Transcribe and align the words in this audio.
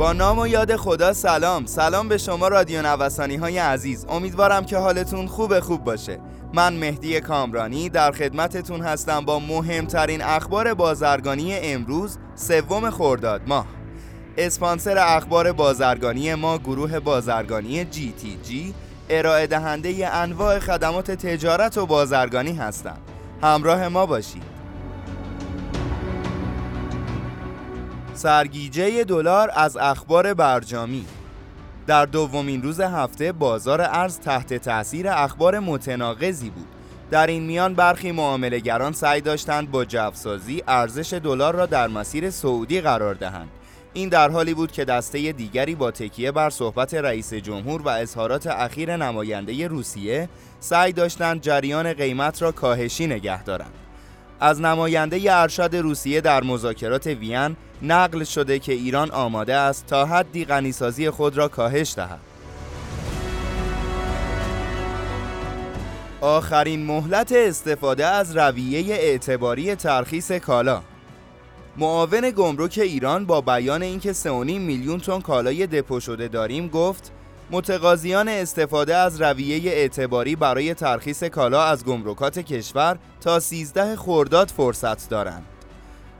با 0.00 0.12
نام 0.12 0.38
و 0.38 0.46
یاد 0.46 0.76
خدا 0.76 1.12
سلام. 1.12 1.66
سلام 1.66 2.08
به 2.08 2.18
شما 2.18 2.48
رادیو 2.48 2.82
نوسانی 2.82 3.36
های 3.36 3.58
عزیز. 3.58 4.06
امیدوارم 4.08 4.64
که 4.64 4.78
حالتون 4.78 5.26
خوب 5.26 5.60
خوب 5.60 5.84
باشه. 5.84 6.20
من 6.54 6.72
مهدی 6.72 7.20
کامرانی 7.20 7.88
در 7.88 8.12
خدمتتون 8.12 8.80
هستم 8.80 9.24
با 9.24 9.38
مهمترین 9.38 10.22
اخبار 10.22 10.74
بازرگانی 10.74 11.54
امروز 11.54 12.18
سوم 12.34 12.90
خرداد 12.90 13.42
ماه. 13.46 13.66
اسپانسر 14.38 14.98
اخبار 14.98 15.52
بازرگانی 15.52 16.34
ما 16.34 16.58
گروه 16.58 17.00
بازرگانی 17.00 17.84
جی 17.84 18.12
تی 18.12 18.38
جی 18.42 18.74
ارائه 19.10 19.46
دهنده 19.46 20.14
انواع 20.14 20.58
خدمات 20.58 21.10
تجارت 21.10 21.78
و 21.78 21.86
بازرگانی 21.86 22.52
هستند. 22.52 23.00
همراه 23.42 23.88
ما 23.88 24.06
باشید. 24.06 24.59
سرگیجه 28.20 29.04
دلار 29.04 29.50
از 29.54 29.76
اخبار 29.76 30.34
برجامی. 30.34 31.04
در 31.86 32.06
دومین 32.06 32.62
روز 32.62 32.80
هفته 32.80 33.32
بازار 33.32 33.80
ارز 33.80 34.18
تحت 34.18 34.54
تاثیر 34.54 35.08
اخبار 35.08 35.58
متناقضی 35.58 36.50
بود. 36.50 36.66
در 37.10 37.26
این 37.26 37.42
میان 37.42 37.74
برخی 37.74 38.12
معاملهگران 38.12 38.92
سعی 38.92 39.20
داشتند 39.20 39.70
با 39.70 39.84
جفسازی 39.84 40.62
ارزش 40.68 41.12
دلار 41.12 41.54
را 41.54 41.66
در 41.66 41.88
مسیر 41.88 42.30
سعودی 42.30 42.80
قرار 42.80 43.14
دهند. 43.14 43.48
این 43.92 44.08
در 44.08 44.30
حالی 44.30 44.54
بود 44.54 44.72
که 44.72 44.84
دسته 44.84 45.32
دیگری 45.32 45.74
با 45.74 45.90
تکیه 45.90 46.32
بر 46.32 46.50
صحبت 46.50 46.94
رئیس 46.94 47.34
جمهور 47.34 47.82
و 47.82 47.88
اظهارات 47.88 48.46
اخیر 48.46 48.96
نماینده 48.96 49.68
روسیه 49.68 50.28
سعی 50.60 50.92
داشتند 50.92 51.40
جریان 51.40 51.92
قیمت 51.92 52.42
را 52.42 52.52
کاهشی 52.52 53.06
نگه 53.06 53.42
دارند. 53.42 53.72
از 54.40 54.60
نماینده 54.60 55.36
ارشد 55.36 55.76
روسیه 55.76 56.20
در 56.20 56.42
مذاکرات 56.42 57.06
وین 57.06 57.56
نقل 57.82 58.24
شده 58.24 58.58
که 58.58 58.72
ایران 58.72 59.10
آماده 59.10 59.54
است 59.54 59.86
تا 59.86 60.06
حدی 60.06 60.44
غنیسازی 60.44 61.10
خود 61.10 61.36
را 61.36 61.48
کاهش 61.48 61.94
دهد. 61.96 62.20
آخرین 66.20 66.86
مهلت 66.86 67.32
استفاده 67.32 68.06
از 68.06 68.36
رویه 68.36 68.94
اعتباری 68.94 69.74
ترخیص 69.74 70.32
کالا 70.32 70.82
معاون 71.76 72.30
گمرک 72.30 72.78
ایران 72.82 73.26
با 73.26 73.40
بیان 73.40 73.82
اینکه 73.82 74.12
3.5 74.12 74.26
میلیون 74.28 75.00
تن 75.00 75.20
کالای 75.20 75.66
دپو 75.66 76.00
شده 76.00 76.28
داریم 76.28 76.68
گفت 76.68 77.12
متقاضیان 77.52 78.28
استفاده 78.28 78.96
از 78.96 79.22
رویه 79.22 79.72
اعتباری 79.72 80.36
برای 80.36 80.74
ترخیص 80.74 81.24
کالا 81.24 81.64
از 81.64 81.84
گمرکات 81.84 82.38
کشور 82.38 82.98
تا 83.20 83.40
13 83.40 83.96
خرداد 83.96 84.48
فرصت 84.48 85.08
دارند. 85.08 85.46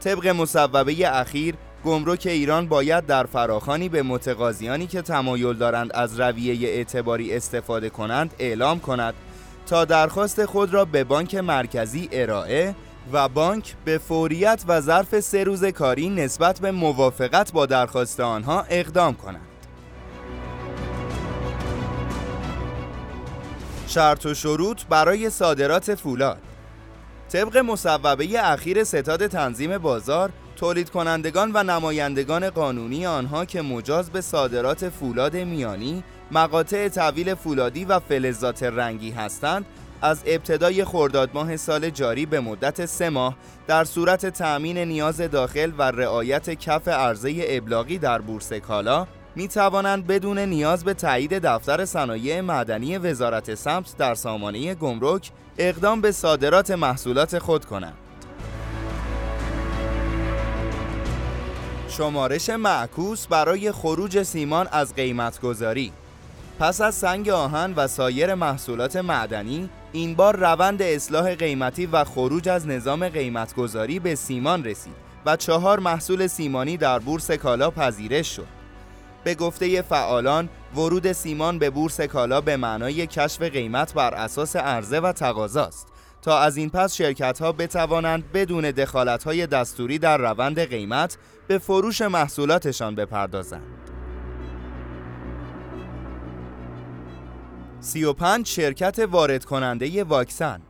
طبق 0.00 0.26
مصوبه 0.26 1.18
اخیر 1.20 1.54
گمرک 1.84 2.26
ایران 2.26 2.68
باید 2.68 3.06
در 3.06 3.26
فراخانی 3.26 3.88
به 3.88 4.02
متقاضیانی 4.02 4.86
که 4.86 5.02
تمایل 5.02 5.52
دارند 5.52 5.92
از 5.94 6.20
رویه 6.20 6.68
اعتباری 6.68 7.36
استفاده 7.36 7.90
کنند 7.90 8.34
اعلام 8.38 8.80
کند 8.80 9.14
تا 9.66 9.84
درخواست 9.84 10.46
خود 10.46 10.74
را 10.74 10.84
به 10.84 11.04
بانک 11.04 11.34
مرکزی 11.34 12.08
ارائه 12.12 12.74
و 13.12 13.28
بانک 13.28 13.74
به 13.84 13.98
فوریت 13.98 14.64
و 14.68 14.80
ظرف 14.80 15.20
سه 15.20 15.44
روز 15.44 15.64
کاری 15.64 16.08
نسبت 16.08 16.60
به 16.60 16.70
موافقت 16.70 17.52
با 17.52 17.66
درخواست 17.66 18.20
آنها 18.20 18.64
اقدام 18.68 19.14
کند. 19.14 19.53
شرط 23.94 24.26
و 24.26 24.34
شروط 24.34 24.82
برای 24.88 25.30
صادرات 25.30 25.94
فولاد. 25.94 26.38
طبق 27.28 27.56
مصوبه 27.56 28.44
اخیر 28.44 28.84
ستاد 28.84 29.26
تنظیم 29.26 29.78
بازار 29.78 30.30
تولید 30.56 30.90
کنندگان 30.90 31.50
و 31.54 31.62
نمایندگان 31.62 32.50
قانونی 32.50 33.06
آنها 33.06 33.44
که 33.44 33.62
مجاز 33.62 34.10
به 34.10 34.20
صادرات 34.20 34.88
فولاد 34.88 35.36
میانی 35.36 36.04
مقاطع 36.30 36.88
طویل 36.88 37.34
فولادی 37.34 37.84
و 37.84 37.98
فلزات 38.00 38.62
رنگی 38.62 39.10
هستند 39.10 39.66
از 40.02 40.22
ابتدای 40.26 40.84
خرداد 40.84 41.30
ماه 41.34 41.56
سال 41.56 41.90
جاری 41.90 42.26
به 42.26 42.40
مدت 42.40 42.86
سه 42.86 43.10
ماه 43.10 43.36
در 43.66 43.84
صورت 43.84 44.26
تأمین 44.26 44.78
نیاز 44.78 45.20
داخل 45.20 45.72
و 45.78 45.82
رعایت 45.82 46.50
کف 46.50 46.88
عرضه 46.88 47.44
ابلاغی 47.48 47.98
در 47.98 48.20
بورس 48.20 48.52
کالا 48.52 49.06
می 49.36 49.48
توانند 49.48 50.06
بدون 50.06 50.38
نیاز 50.38 50.84
به 50.84 50.94
تایید 50.94 51.38
دفتر 51.38 51.84
صنایع 51.84 52.40
معدنی 52.40 52.98
وزارت 52.98 53.54
سمت 53.54 53.96
در 53.96 54.14
سامانه 54.14 54.74
گمرک 54.74 55.30
اقدام 55.58 56.00
به 56.00 56.12
صادرات 56.12 56.70
محصولات 56.70 57.38
خود 57.38 57.64
کنند. 57.64 57.94
شمارش 61.88 62.50
معکوس 62.50 63.26
برای 63.26 63.72
خروج 63.72 64.22
سیمان 64.22 64.68
از 64.72 64.94
قیمتگذاری 64.94 65.92
پس 66.58 66.80
از 66.80 66.94
سنگ 66.94 67.28
آهن 67.28 67.72
و 67.76 67.86
سایر 67.88 68.34
محصولات 68.34 68.96
معدنی 68.96 69.70
این 69.92 70.14
بار 70.14 70.36
روند 70.36 70.82
اصلاح 70.82 71.34
قیمتی 71.34 71.86
و 71.86 72.04
خروج 72.04 72.48
از 72.48 72.66
نظام 72.66 73.08
قیمتگذاری 73.08 73.98
به 73.98 74.14
سیمان 74.14 74.64
رسید 74.64 74.94
و 75.26 75.36
چهار 75.36 75.78
محصول 75.78 76.26
سیمانی 76.26 76.76
در 76.76 76.98
بورس 76.98 77.30
کالا 77.30 77.70
پذیرش 77.70 78.36
شد 78.36 78.63
به 79.24 79.34
گفته 79.34 79.82
فعالان 79.82 80.48
ورود 80.76 81.12
سیمان 81.12 81.58
به 81.58 81.70
بورس 81.70 82.00
کالا 82.00 82.40
به 82.40 82.56
معنای 82.56 83.06
کشف 83.06 83.42
قیمت 83.42 83.94
بر 83.94 84.14
اساس 84.14 84.56
عرضه 84.56 85.00
و 85.00 85.12
تقاضاست 85.12 85.88
تا 86.22 86.38
از 86.38 86.56
این 86.56 86.70
پس 86.70 86.94
شرکت 86.94 87.38
ها 87.38 87.52
بتوانند 87.52 88.32
بدون 88.32 88.70
دخالت 88.70 89.24
های 89.24 89.46
دستوری 89.46 89.98
در 89.98 90.18
روند 90.18 90.60
قیمت 90.60 91.18
به 91.48 91.58
فروش 91.58 92.02
محصولاتشان 92.02 92.94
بپردازند. 92.94 93.84
35 97.80 98.46
شرکت 98.46 98.98
وارد 99.10 99.44
کننده 99.44 100.04
واکسن 100.04 100.60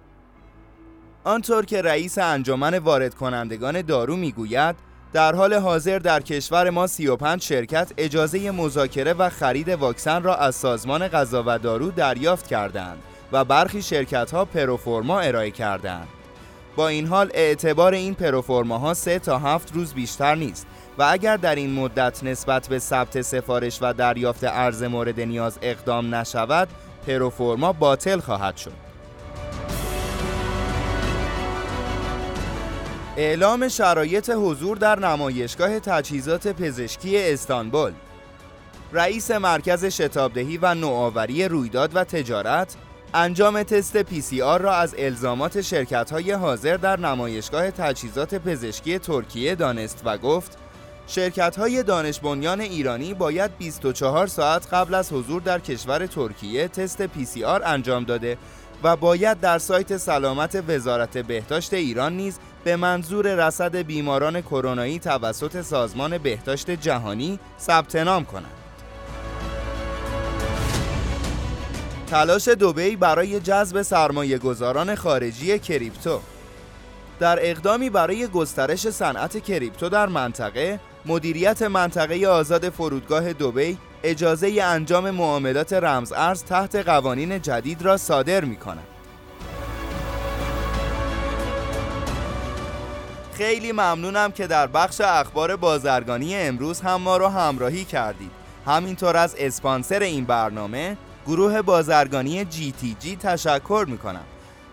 آنطور 1.24 1.64
که 1.64 1.82
رئیس 1.82 2.18
انجمن 2.18 2.78
وارد 2.78 3.14
کنندگان 3.14 3.82
دارو 3.82 4.16
می‌گوید 4.16 4.76
در 5.14 5.34
حال 5.34 5.54
حاضر 5.54 5.98
در 5.98 6.20
کشور 6.20 6.70
ما 6.70 6.86
35 6.86 7.42
شرکت 7.42 7.92
اجازه 7.96 8.50
مذاکره 8.50 9.12
و 9.12 9.28
خرید 9.28 9.68
واکسن 9.68 10.22
را 10.22 10.36
از 10.36 10.54
سازمان 10.54 11.08
غذا 11.08 11.44
و 11.46 11.58
دارو 11.58 11.90
دریافت 11.90 12.46
کردند 12.46 13.02
و 13.32 13.44
برخی 13.44 13.82
شرکت 13.82 14.30
ها 14.30 14.44
پروفورما 14.44 15.20
ارائه 15.20 15.50
کردند. 15.50 16.08
با 16.76 16.88
این 16.88 17.06
حال 17.06 17.30
اعتبار 17.34 17.94
این 17.94 18.14
پروفورما 18.14 18.78
ها 18.78 18.94
3 18.94 19.18
تا 19.18 19.38
7 19.38 19.72
روز 19.74 19.94
بیشتر 19.94 20.34
نیست 20.34 20.66
و 20.98 21.08
اگر 21.10 21.36
در 21.36 21.54
این 21.54 21.72
مدت 21.72 22.24
نسبت 22.24 22.68
به 22.68 22.78
ثبت 22.78 23.22
سفارش 23.22 23.78
و 23.82 23.92
دریافت 23.92 24.44
ارز 24.44 24.82
مورد 24.82 25.20
نیاز 25.20 25.58
اقدام 25.62 26.14
نشود 26.14 26.68
پروفورما 27.06 27.72
باطل 27.72 28.20
خواهد 28.20 28.56
شد. 28.56 28.83
اعلام 33.16 33.68
شرایط 33.68 34.30
حضور 34.30 34.76
در 34.76 34.98
نمایشگاه 34.98 35.80
تجهیزات 35.80 36.48
پزشکی 36.48 37.18
استانبول. 37.32 37.92
رئیس 38.92 39.30
مرکز 39.30 39.84
شتابدهی 39.84 40.58
و 40.58 40.74
نوآوری 40.74 41.48
رویداد 41.48 41.96
و 41.96 42.04
تجارت 42.04 42.74
انجام 43.14 43.62
تست 43.62 43.96
PCR 43.96 44.60
را 44.60 44.74
از 44.74 44.94
الزامات 44.98 45.60
شرکت 45.60 46.10
های 46.10 46.32
حاضر 46.32 46.76
در 46.76 47.00
نمایشگاه 47.00 47.70
تجهیزات 47.70 48.34
پزشکی 48.34 48.98
ترکیه 48.98 49.54
دانست 49.54 50.02
و 50.04 50.18
گفت 50.18 50.58
شرکت 51.06 51.56
های 51.58 51.82
دانش 51.82 52.20
بنیان 52.20 52.60
ایرانی 52.60 53.14
باید 53.14 53.58
24 53.58 54.26
ساعت 54.26 54.74
قبل 54.74 54.94
از 54.94 55.12
حضور 55.12 55.42
در 55.42 55.58
کشور 55.58 56.06
ترکیه 56.06 56.68
تست 56.68 57.02
PCR 57.02 57.62
انجام 57.64 58.04
داده 58.04 58.38
و 58.82 58.96
باید 58.96 59.40
در 59.40 59.58
سایت 59.58 59.96
سلامت 59.96 60.64
وزارت 60.68 61.18
بهداشت 61.18 61.74
ایران 61.74 62.16
نیز 62.16 62.38
به 62.64 62.76
منظور 62.76 63.46
رصد 63.46 63.76
بیماران 63.76 64.40
کرونایی 64.40 64.98
توسط 64.98 65.62
سازمان 65.62 66.18
بهداشت 66.18 66.70
جهانی 66.70 67.38
ثبت 67.60 67.96
نام 67.96 68.24
کنند. 68.24 68.64
تلاش 72.06 72.48
دوبی 72.48 72.96
برای 72.96 73.40
جذب 73.40 73.82
سرمایه 73.82 74.38
گذاران 74.38 74.94
خارجی 74.94 75.58
کریپتو 75.58 76.20
در 77.18 77.38
اقدامی 77.40 77.90
برای 77.90 78.26
گسترش 78.26 78.90
صنعت 78.90 79.38
کریپتو 79.38 79.88
در 79.88 80.06
منطقه 80.06 80.80
مدیریت 81.06 81.62
منطقه 81.62 82.26
آزاد 82.26 82.68
فرودگاه 82.68 83.32
دوبی 83.32 83.78
اجازه 84.02 84.62
انجام 84.62 85.10
معاملات 85.10 85.72
رمز 85.72 86.12
ارز 86.16 86.44
تحت 86.44 86.76
قوانین 86.76 87.42
جدید 87.42 87.82
را 87.82 87.96
صادر 87.96 88.44
می 88.44 88.56
کند. 88.56 88.93
خیلی 93.36 93.72
ممنونم 93.72 94.32
که 94.32 94.46
در 94.46 94.66
بخش 94.66 95.00
اخبار 95.00 95.56
بازرگانی 95.56 96.36
امروز 96.36 96.80
هم 96.80 96.94
ما 96.94 97.16
رو 97.16 97.28
همراهی 97.28 97.84
کردید. 97.84 98.30
همینطور 98.66 99.16
از 99.16 99.34
اسپانسر 99.38 100.00
این 100.00 100.24
برنامه 100.24 100.96
گروه 101.26 101.62
بازرگانی 101.62 102.44
GTG 102.44 103.18
تشکر 103.20 103.84
می‌کنم. 103.88 104.24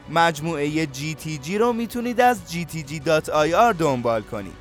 مجموعه 0.10 0.86
GTG 0.86 1.50
رو 1.60 1.74
می‌تونید 1.74 2.22
از 2.22 2.40
gtg.ir 2.50 3.76
دنبال 3.80 4.22
کنید. 4.22 4.56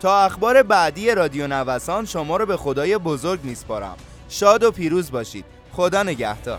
تا 0.00 0.18
اخبار 0.24 0.62
بعدی 0.62 1.10
رادیو 1.10 1.46
نوسان 1.46 2.06
شما 2.06 2.36
رو 2.36 2.46
به 2.46 2.56
خدای 2.56 2.98
بزرگ 2.98 3.44
میسپارم. 3.44 3.96
شاد 4.28 4.62
و 4.62 4.70
پیروز 4.70 5.10
باشید. 5.10 5.44
خدا 5.72 6.02
نگهدار. 6.02 6.58